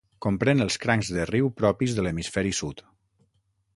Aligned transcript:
Comprèn 0.25 0.63
els 0.65 0.77
crancs 0.85 1.11
de 1.17 1.27
riu 1.31 1.51
propis 1.59 1.93
de 1.99 2.07
l'hemisferi 2.07 2.55
sud. 2.61 2.83